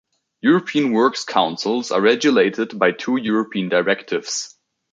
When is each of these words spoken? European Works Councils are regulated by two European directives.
European 0.41 0.93
Works 0.93 1.23
Councils 1.25 1.91
are 1.91 2.01
regulated 2.01 2.79
by 2.79 2.89
two 2.89 3.17
European 3.17 3.69
directives. 3.69 4.55